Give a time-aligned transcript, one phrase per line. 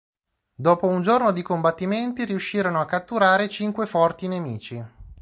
[0.55, 4.83] Dopo un giorno di combattimenti riuscirono a catturare cinque forti nemici.